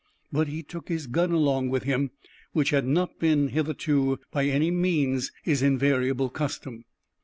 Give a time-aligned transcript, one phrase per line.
[0.31, 2.09] But he took his gun along with him,
[2.53, 6.85] which had not been hitherto by any means his invariable custom.